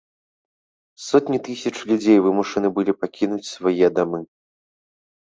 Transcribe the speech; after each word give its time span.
Сотні 1.07 1.37
тысяч 1.49 1.73
людзей 1.93 2.17
вымушаны 2.31 2.75
былі 2.81 2.99
пакінуць 3.05 3.45
свае 3.55 3.87
дамы. 4.03 4.19